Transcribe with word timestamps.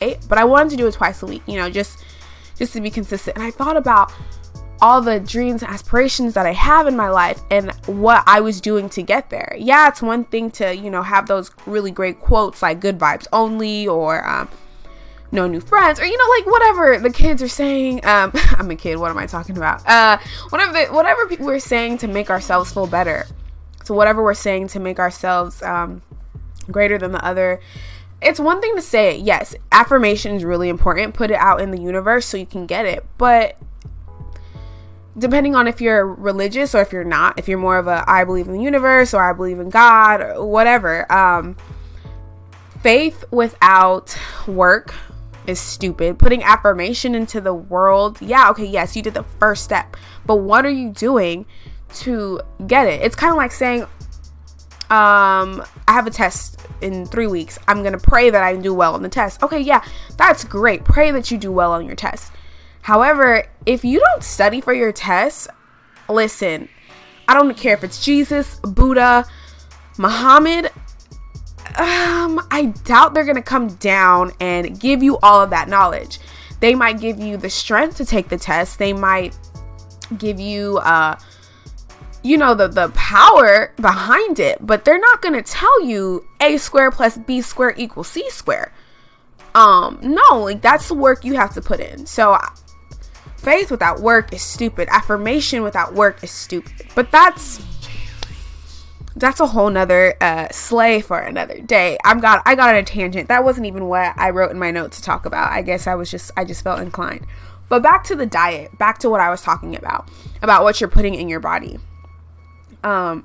but 0.00 0.38
I 0.38 0.44
wanted 0.44 0.70
to 0.70 0.76
do 0.76 0.86
it 0.86 0.94
twice 0.94 1.22
a 1.22 1.26
week, 1.26 1.42
you 1.46 1.56
know, 1.56 1.70
just 1.70 2.04
just 2.56 2.72
to 2.74 2.80
be 2.80 2.90
consistent. 2.90 3.36
And 3.36 3.44
I 3.44 3.50
thought 3.50 3.76
about 3.76 4.12
all 4.82 5.00
the 5.00 5.20
dreams 5.20 5.62
and 5.62 5.70
aspirations 5.70 6.34
that 6.34 6.46
I 6.46 6.52
have 6.52 6.86
in 6.86 6.96
my 6.96 7.08
life 7.08 7.40
and 7.50 7.70
what 7.86 8.22
I 8.26 8.40
was 8.40 8.60
doing 8.60 8.88
to 8.90 9.02
get 9.02 9.30
there. 9.30 9.54
Yeah, 9.58 9.88
it's 9.88 10.00
one 10.00 10.24
thing 10.24 10.50
to, 10.52 10.74
you 10.74 10.90
know, 10.90 11.02
have 11.02 11.26
those 11.26 11.50
really 11.66 11.90
great 11.90 12.20
quotes 12.20 12.62
like 12.62 12.80
good 12.80 12.98
vibes 12.98 13.26
only 13.32 13.86
or 13.86 14.26
um, 14.26 14.48
no 15.32 15.46
new 15.46 15.60
friends 15.60 16.00
or 16.00 16.04
you 16.04 16.16
know 16.16 16.34
like 16.36 16.46
whatever 16.46 16.98
the 16.98 17.10
kids 17.10 17.40
are 17.40 17.48
saying 17.48 18.04
um 18.04 18.32
i'm 18.58 18.68
a 18.70 18.74
kid 18.74 18.96
what 18.96 19.12
am 19.12 19.18
i 19.18 19.26
talking 19.26 19.56
about 19.56 19.86
uh 19.86 20.18
whatever 20.48 20.72
the, 20.72 20.86
whatever 20.86 21.24
people 21.28 21.48
are 21.48 21.60
saying 21.60 21.96
to 21.96 22.08
make 22.08 22.30
ourselves 22.30 22.72
feel 22.72 22.86
better 22.86 23.24
so 23.84 23.94
whatever 23.94 24.24
we're 24.24 24.34
saying 24.34 24.66
to 24.66 24.80
make 24.80 24.98
ourselves 24.98 25.62
um 25.62 26.02
greater 26.70 26.98
than 26.98 27.12
the 27.12 27.24
other 27.24 27.60
it's 28.22 28.40
one 28.40 28.60
thing 28.60 28.76
to 28.76 28.82
say 28.82 29.16
it 29.16 29.24
yes 29.24 29.54
affirmation 29.72 30.34
is 30.34 30.44
really 30.44 30.68
important. 30.68 31.14
Put 31.14 31.30
it 31.30 31.36
out 31.36 31.60
in 31.60 31.70
the 31.70 31.80
universe 31.80 32.26
so 32.26 32.36
you 32.36 32.46
can 32.46 32.66
get 32.66 32.86
it. 32.86 33.06
But 33.18 33.56
depending 35.18 35.54
on 35.54 35.66
if 35.66 35.80
you're 35.80 36.06
religious 36.06 36.74
or 36.74 36.80
if 36.80 36.92
you're 36.92 37.02
not 37.02 37.38
if 37.38 37.48
you're 37.48 37.58
more 37.58 37.76
of 37.76 37.88
a 37.88 38.04
i 38.06 38.22
believe 38.22 38.46
in 38.46 38.52
the 38.52 38.62
universe 38.62 39.12
or 39.12 39.20
i 39.20 39.32
believe 39.32 39.58
in 39.58 39.68
god 39.68 40.20
or 40.22 40.46
whatever 40.46 41.10
um 41.12 41.56
faith 42.80 43.24
without 43.32 44.16
work 44.46 44.94
is 45.46 45.58
stupid. 45.58 46.18
Putting 46.18 46.44
affirmation 46.44 47.14
into 47.14 47.40
the 47.40 47.52
world 47.52 48.18
yeah 48.22 48.50
okay 48.50 48.64
yes 48.64 48.94
you 48.94 49.02
did 49.02 49.14
the 49.14 49.24
first 49.40 49.64
step 49.64 49.96
but 50.26 50.36
what 50.36 50.64
are 50.64 50.70
you 50.70 50.90
doing 50.90 51.44
to 51.94 52.40
get 52.66 52.86
it? 52.86 53.02
It's 53.02 53.16
kind 53.16 53.30
of 53.30 53.36
like 53.36 53.52
saying 53.52 53.86
um 54.90 55.64
i 55.86 55.92
have 55.92 56.06
a 56.06 56.10
test 56.10 56.60
in 56.80 57.06
three 57.06 57.26
weeks 57.26 57.58
i'm 57.68 57.82
gonna 57.82 57.98
pray 57.98 58.30
that 58.30 58.42
i 58.42 58.56
do 58.56 58.74
well 58.74 58.94
on 58.94 59.02
the 59.02 59.08
test 59.08 59.42
okay 59.42 59.60
yeah 59.60 59.84
that's 60.16 60.44
great 60.44 60.84
pray 60.84 61.10
that 61.10 61.30
you 61.30 61.38
do 61.38 61.52
well 61.52 61.72
on 61.72 61.86
your 61.86 61.94
test 61.94 62.32
However, 62.82 63.44
if 63.66 63.84
you 63.84 64.00
don't 64.00 64.22
study 64.22 64.60
for 64.60 64.72
your 64.72 64.92
tests, 64.92 65.48
listen, 66.08 66.68
I 67.28 67.34
don't 67.34 67.56
care 67.56 67.74
if 67.74 67.84
it's 67.84 68.04
Jesus, 68.04 68.56
Buddha, 68.60 69.26
Muhammad, 69.98 70.66
um, 71.76 72.40
I 72.50 72.72
doubt 72.84 73.14
they're 73.14 73.24
gonna 73.24 73.42
come 73.42 73.68
down 73.76 74.32
and 74.40 74.80
give 74.80 75.02
you 75.02 75.18
all 75.18 75.42
of 75.42 75.50
that 75.50 75.68
knowledge. 75.68 76.18
They 76.60 76.74
might 76.74 77.00
give 77.00 77.20
you 77.20 77.36
the 77.36 77.50
strength 77.50 77.96
to 77.98 78.04
take 78.04 78.28
the 78.28 78.36
test. 78.36 78.78
They 78.78 78.92
might 78.92 79.38
give 80.18 80.40
you, 80.40 80.78
uh, 80.78 81.16
you 82.22 82.36
know, 82.36 82.54
the 82.54 82.68
the 82.68 82.88
power 82.90 83.72
behind 83.80 84.38
it, 84.38 84.58
but 84.60 84.84
they're 84.84 84.98
not 84.98 85.22
gonna 85.22 85.42
tell 85.42 85.84
you 85.84 86.24
a 86.40 86.56
square 86.56 86.90
plus 86.90 87.16
b 87.18 87.40
square 87.40 87.74
equals 87.76 88.08
c 88.08 88.28
square. 88.30 88.72
Um, 89.54 89.98
no, 90.02 90.38
like 90.38 90.62
that's 90.62 90.88
the 90.88 90.94
work 90.94 91.24
you 91.24 91.34
have 91.34 91.54
to 91.54 91.60
put 91.60 91.80
in. 91.80 92.06
So 92.06 92.36
Faith 93.40 93.70
without 93.70 94.00
work 94.00 94.34
is 94.34 94.42
stupid. 94.42 94.86
Affirmation 94.90 95.62
without 95.62 95.94
work 95.94 96.22
is 96.22 96.30
stupid. 96.30 96.86
But 96.94 97.10
that's 97.10 97.58
that's 99.16 99.40
a 99.40 99.46
whole 99.46 99.70
nother 99.70 100.14
uh, 100.20 100.48
for 101.00 101.18
another 101.18 101.58
day. 101.60 101.96
I'm 102.04 102.20
got 102.20 102.42
I 102.44 102.54
got 102.54 102.68
on 102.68 102.74
a 102.74 102.82
tangent. 102.82 103.28
That 103.28 103.42
wasn't 103.42 103.66
even 103.66 103.86
what 103.86 104.12
I 104.18 104.28
wrote 104.28 104.50
in 104.50 104.58
my 104.58 104.70
note 104.70 104.92
to 104.92 105.02
talk 105.02 105.24
about. 105.24 105.52
I 105.52 105.62
guess 105.62 105.86
I 105.86 105.94
was 105.94 106.10
just 106.10 106.30
I 106.36 106.44
just 106.44 106.62
felt 106.62 106.80
inclined. 106.80 107.26
But 107.70 107.82
back 107.82 108.04
to 108.04 108.14
the 108.14 108.26
diet, 108.26 108.76
back 108.76 108.98
to 108.98 109.08
what 109.08 109.22
I 109.22 109.30
was 109.30 109.40
talking 109.40 109.74
about, 109.74 110.10
about 110.42 110.62
what 110.62 110.78
you're 110.78 110.90
putting 110.90 111.14
in 111.14 111.30
your 111.30 111.40
body. 111.40 111.78
Um, 112.84 113.24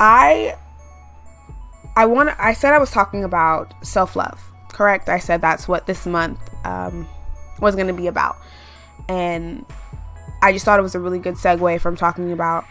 I 0.00 0.56
I 1.96 2.06
want 2.06 2.30
I 2.38 2.52
said 2.52 2.72
I 2.74 2.78
was 2.78 2.90
talking 2.90 3.24
about 3.24 3.74
self 3.84 4.16
love, 4.16 4.40
correct? 4.72 5.08
I 5.08 5.18
said 5.18 5.40
that's 5.40 5.66
what 5.66 5.86
this 5.86 6.06
month 6.06 6.38
um, 6.64 7.08
was 7.60 7.74
going 7.74 7.88
to 7.88 7.92
be 7.92 8.06
about. 8.06 8.36
And 9.08 9.64
I 10.42 10.52
just 10.52 10.64
thought 10.64 10.78
it 10.78 10.82
was 10.82 10.94
a 10.94 11.00
really 11.00 11.18
good 11.18 11.34
segue 11.34 11.80
from 11.80 11.96
talking 11.96 12.32
about 12.32 12.64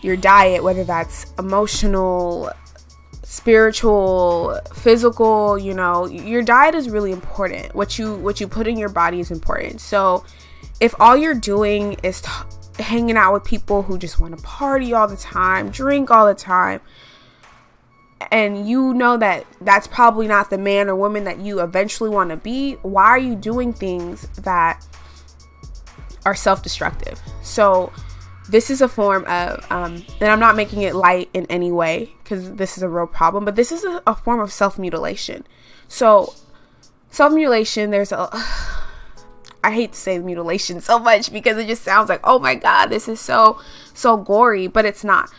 your 0.00 0.16
diet, 0.16 0.62
whether 0.62 0.84
that's 0.84 1.32
emotional, 1.38 2.50
spiritual, 3.22 4.60
physical, 4.74 5.58
you 5.58 5.74
know, 5.74 6.06
your 6.06 6.42
diet 6.42 6.74
is 6.74 6.90
really 6.90 7.12
important. 7.12 7.74
What 7.74 7.98
you 7.98 8.14
what 8.16 8.40
you 8.40 8.46
put 8.46 8.66
in 8.66 8.76
your 8.76 8.88
body 8.88 9.20
is 9.20 9.30
important. 9.30 9.80
So, 9.80 10.24
if 10.80 10.94
all 11.00 11.16
you're 11.16 11.34
doing 11.34 11.94
is 12.02 12.20
t- 12.20 12.30
hanging 12.78 13.16
out 13.16 13.32
with 13.32 13.44
people 13.44 13.82
who 13.82 13.98
just 13.98 14.18
want 14.20 14.36
to 14.36 14.42
party 14.42 14.92
all 14.92 15.08
the 15.08 15.16
time, 15.16 15.70
drink 15.70 16.10
all 16.10 16.26
the 16.26 16.34
time, 16.34 16.80
and 18.30 18.68
you 18.68 18.94
know 18.94 19.16
that 19.16 19.46
that's 19.60 19.86
probably 19.86 20.26
not 20.28 20.50
the 20.50 20.58
man 20.58 20.88
or 20.88 20.96
woman 20.96 21.24
that 21.24 21.38
you 21.38 21.60
eventually 21.60 22.10
want 22.10 22.30
to 22.30 22.36
be, 22.36 22.74
why 22.82 23.04
are 23.04 23.18
you 23.18 23.34
doing 23.34 23.72
things 23.72 24.28
that 24.42 24.84
are 26.24 26.34
self-destructive. 26.34 27.20
So 27.42 27.92
this 28.48 28.70
is 28.70 28.80
a 28.80 28.88
form 28.88 29.24
of, 29.26 29.64
um, 29.70 30.04
and 30.20 30.30
I'm 30.30 30.40
not 30.40 30.56
making 30.56 30.82
it 30.82 30.94
light 30.94 31.30
in 31.32 31.46
any 31.46 31.72
way 31.72 32.14
because 32.22 32.52
this 32.54 32.76
is 32.76 32.82
a 32.82 32.88
real 32.88 33.06
problem, 33.06 33.44
but 33.44 33.56
this 33.56 33.72
is 33.72 33.84
a, 33.84 34.02
a 34.06 34.14
form 34.14 34.40
of 34.40 34.52
self-mutilation. 34.52 35.46
So 35.88 36.34
self-mutilation, 37.10 37.90
there's 37.90 38.12
a, 38.12 38.28
I 39.64 39.70
hate 39.72 39.92
to 39.92 39.98
say 39.98 40.18
mutilation 40.18 40.80
so 40.80 40.98
much 40.98 41.32
because 41.32 41.56
it 41.56 41.66
just 41.66 41.82
sounds 41.82 42.08
like, 42.08 42.20
oh 42.24 42.38
my 42.38 42.54
god, 42.54 42.86
this 42.86 43.08
is 43.08 43.20
so 43.20 43.60
so 43.94 44.16
gory, 44.16 44.66
but 44.66 44.84
it's 44.84 45.04
not. 45.04 45.30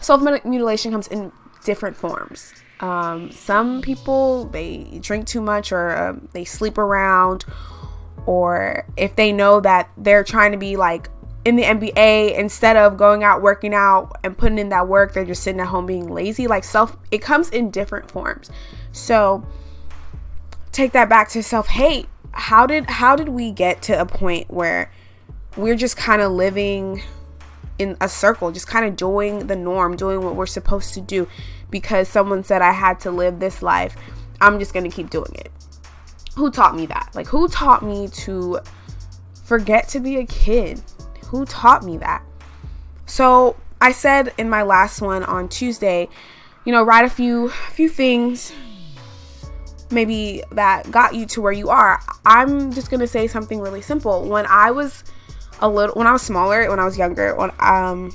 Self 0.00 0.22
mutilation 0.44 0.92
comes 0.92 1.08
in 1.08 1.32
different 1.64 1.96
forms. 1.96 2.52
Um, 2.80 3.30
some 3.30 3.80
people 3.80 4.44
they 4.46 4.98
drink 5.00 5.26
too 5.26 5.40
much 5.40 5.72
or 5.72 5.96
um, 5.96 6.28
they 6.32 6.44
sleep 6.44 6.76
around 6.76 7.46
or 8.26 8.86
if 8.96 9.16
they 9.16 9.32
know 9.32 9.60
that 9.60 9.90
they're 9.96 10.24
trying 10.24 10.52
to 10.52 10.58
be 10.58 10.76
like 10.76 11.08
in 11.46 11.54
the 11.54 11.62
NBA 11.62 12.36
instead 12.36 12.76
of 12.76 12.96
going 12.96 13.22
out 13.22 13.40
working 13.40 13.72
out 13.72 14.18
and 14.24 14.36
putting 14.36 14.58
in 14.58 14.70
that 14.70 14.88
work, 14.88 15.14
they're 15.14 15.24
just 15.24 15.44
sitting 15.44 15.60
at 15.60 15.68
home 15.68 15.86
being 15.86 16.12
lazy. 16.12 16.48
Like 16.48 16.64
self, 16.64 16.96
it 17.12 17.18
comes 17.18 17.48
in 17.50 17.70
different 17.70 18.10
forms. 18.10 18.50
So 18.90 19.46
take 20.72 20.92
that 20.92 21.08
back 21.08 21.28
to 21.30 21.42
self 21.42 21.68
hate. 21.68 22.08
How 22.36 22.66
did 22.66 22.88
how 22.88 23.16
did 23.16 23.28
we 23.28 23.50
get 23.50 23.82
to 23.82 24.00
a 24.00 24.06
point 24.06 24.50
where 24.50 24.90
we're 25.56 25.76
just 25.76 25.96
kind 25.96 26.22
of 26.22 26.32
living 26.32 27.02
in 27.78 27.96
a 28.00 28.08
circle, 28.08 28.52
just 28.52 28.66
kind 28.66 28.86
of 28.86 28.96
doing 28.96 29.46
the 29.46 29.56
norm, 29.56 29.96
doing 29.96 30.22
what 30.22 30.36
we're 30.36 30.46
supposed 30.46 30.94
to 30.94 31.00
do 31.00 31.28
because 31.70 32.08
someone 32.08 32.44
said 32.44 32.62
I 32.62 32.72
had 32.72 33.00
to 33.00 33.10
live 33.10 33.40
this 33.40 33.62
life. 33.62 33.96
I'm 34.40 34.58
just 34.58 34.72
going 34.72 34.88
to 34.88 34.94
keep 34.94 35.10
doing 35.10 35.34
it 35.34 35.50
who 36.36 36.50
taught 36.50 36.76
me 36.76 36.86
that? 36.86 37.10
Like, 37.14 37.26
who 37.26 37.48
taught 37.48 37.82
me 37.82 38.08
to 38.08 38.60
forget 39.44 39.88
to 39.88 40.00
be 40.00 40.18
a 40.18 40.26
kid? 40.26 40.82
Who 41.26 41.44
taught 41.46 41.82
me 41.82 41.96
that? 41.98 42.22
So, 43.06 43.56
I 43.80 43.92
said 43.92 44.32
in 44.38 44.48
my 44.48 44.62
last 44.62 45.00
one 45.00 45.24
on 45.24 45.48
Tuesday, 45.48 46.08
you 46.64 46.72
know, 46.72 46.82
write 46.82 47.04
a 47.04 47.10
few 47.10 47.48
few 47.48 47.88
things 47.88 48.52
maybe 49.90 50.42
that 50.52 50.90
got 50.90 51.14
you 51.14 51.26
to 51.26 51.42
where 51.42 51.52
you 51.52 51.70
are. 51.70 52.00
I'm 52.24 52.72
just 52.72 52.90
to 52.90 53.06
say 53.06 53.26
something 53.26 53.60
really 53.60 53.82
simple. 53.82 54.28
When 54.28 54.46
I 54.46 54.70
was 54.70 55.04
a 55.60 55.68
little 55.68 55.94
when 55.94 56.06
I 56.06 56.12
was 56.12 56.22
smaller, 56.22 56.68
when 56.68 56.80
I 56.80 56.84
was 56.84 56.98
younger, 56.98 57.34
when 57.36 57.50
um 57.60 58.12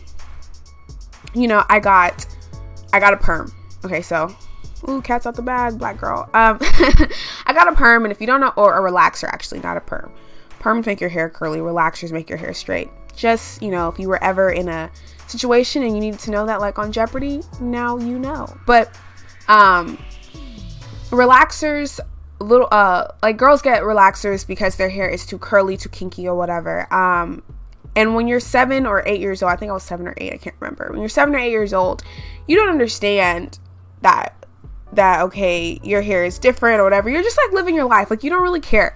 you 1.33 1.47
know, 1.47 1.63
I 1.69 1.79
got 1.79 2.25
I 2.93 2.99
got 2.99 3.13
a 3.13 3.17
perm. 3.17 3.51
Okay, 3.83 4.01
so 4.01 4.35
Ooh, 4.89 5.01
cat's 5.01 5.25
out 5.25 5.35
the 5.35 5.41
bag, 5.41 5.77
black 5.77 5.97
girl. 5.97 6.27
Um, 6.33 6.57
I 7.45 7.53
got 7.53 7.67
a 7.67 7.75
perm, 7.75 8.03
and 8.03 8.11
if 8.11 8.19
you 8.19 8.27
don't 8.27 8.41
know, 8.41 8.53
or 8.55 8.75
a 8.75 8.91
relaxer, 8.91 9.25
actually, 9.25 9.59
not 9.59 9.77
a 9.77 9.81
perm. 9.81 10.11
Perms 10.59 10.85
make 10.85 10.99
your 10.99 11.09
hair 11.09 11.29
curly, 11.29 11.59
relaxers 11.59 12.11
make 12.11 12.29
your 12.29 12.37
hair 12.37 12.53
straight. 12.53 12.89
Just, 13.15 13.61
you 13.61 13.69
know, 13.69 13.89
if 13.89 13.99
you 13.99 14.07
were 14.07 14.23
ever 14.23 14.51
in 14.51 14.69
a 14.69 14.89
situation 15.27 15.83
and 15.83 15.93
you 15.93 16.01
needed 16.01 16.19
to 16.21 16.31
know 16.31 16.45
that, 16.45 16.61
like 16.61 16.79
on 16.79 16.91
Jeopardy, 16.91 17.41
now 17.59 17.97
you 17.97 18.17
know. 18.17 18.47
But, 18.65 18.97
um, 19.47 19.99
relaxers, 21.11 21.99
little, 22.39 22.67
uh, 22.71 23.07
like 23.21 23.37
girls 23.37 23.61
get 23.61 23.83
relaxers 23.83 24.45
because 24.45 24.75
their 24.77 24.89
hair 24.89 25.07
is 25.07 25.25
too 25.25 25.37
curly, 25.37 25.77
too 25.77 25.89
kinky, 25.89 26.27
or 26.27 26.35
whatever. 26.35 26.91
Um, 26.93 27.43
and 27.95 28.15
when 28.15 28.27
you're 28.27 28.39
seven 28.39 28.85
or 28.85 29.03
eight 29.05 29.19
years 29.19 29.43
old, 29.43 29.51
I 29.51 29.55
think 29.57 29.69
I 29.69 29.73
was 29.73 29.83
seven 29.83 30.07
or 30.07 30.13
eight, 30.17 30.33
I 30.33 30.37
can't 30.37 30.55
remember. 30.59 30.89
When 30.89 30.99
you're 30.99 31.09
seven 31.09 31.35
or 31.35 31.39
eight 31.39 31.51
years 31.51 31.73
old, 31.73 32.03
you 32.47 32.57
don't 32.57 32.69
understand 32.69 33.59
that 34.01 34.41
that 34.93 35.21
okay 35.21 35.79
your 35.83 36.01
hair 36.01 36.25
is 36.25 36.37
different 36.37 36.79
or 36.79 36.83
whatever 36.83 37.09
you're 37.09 37.23
just 37.23 37.37
like 37.45 37.53
living 37.53 37.73
your 37.73 37.85
life 37.85 38.09
like 38.09 38.23
you 38.23 38.29
don't 38.29 38.43
really 38.43 38.59
care 38.59 38.95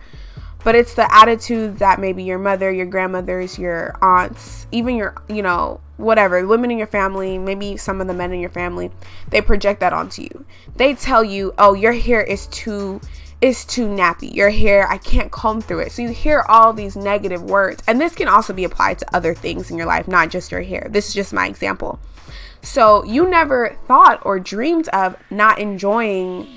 but 0.64 0.76
it's 0.76 0.96
the 0.96 1.16
attitude 1.16 1.78
that 1.78 2.00
maybe 2.00 2.24
your 2.24 2.40
mother 2.40 2.72
your 2.72 2.86
grandmothers 2.86 3.58
your 3.58 3.98
aunts 4.02 4.68
even 4.72 4.96
your 4.96 5.16
you 5.30 5.42
know 5.42 5.80
whatever 5.98 6.46
women 6.46 6.72
in 6.72 6.78
your 6.78 6.88
family 6.88 7.38
maybe 7.38 7.78
some 7.78 8.02
of 8.02 8.08
the 8.08 8.14
men 8.14 8.32
in 8.34 8.40
your 8.40 8.50
family 8.50 8.92
they 9.30 9.42
project 9.42 9.80
that 9.80 9.94
onto 9.94 10.22
you 10.22 10.46
they 10.76 10.94
tell 10.94 11.24
you 11.24 11.54
oh 11.58 11.74
your 11.74 11.94
hair 11.94 12.22
is 12.22 12.48
too 12.48 13.00
is 13.42 13.66
too 13.66 13.88
nappy 13.88 14.34
your 14.34 14.50
hair 14.50 14.88
i 14.90 14.98
can't 14.98 15.32
comb 15.32 15.62
through 15.62 15.80
it 15.80 15.92
so 15.92 16.02
you 16.02 16.10
hear 16.10 16.44
all 16.48 16.74
these 16.74 16.96
negative 16.96 17.44
words 17.44 17.84
and 17.88 18.00
this 18.00 18.16
can 18.16 18.28
also 18.28 18.54
be 18.54 18.64
applied 18.64 18.98
to 18.98 19.16
other 19.16 19.34
things 19.34 19.70
in 19.72 19.78
your 19.78 19.88
life 19.88 20.08
not 20.08 20.30
just 20.30 20.52
your 20.52 20.62
hair 20.62 20.88
this 20.90 21.08
is 21.08 21.14
just 21.14 21.34
my 21.34 21.48
example 21.48 22.00
so 22.62 23.04
you 23.04 23.30
never 23.30 23.78
thought 23.88 24.26
or 24.26 24.40
dreamed 24.40 24.88
of 24.90 25.16
not 25.30 25.60
enjoying 25.60 26.48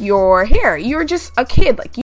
your 0.00 0.44
hair. 0.46 0.76
You're 0.76 1.04
just 1.04 1.32
a 1.36 1.44
kid. 1.44 1.78
Like 1.78 1.96